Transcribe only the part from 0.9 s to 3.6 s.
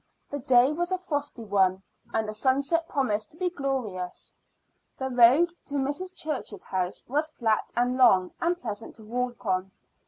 a frosty one, and the sunset promised to be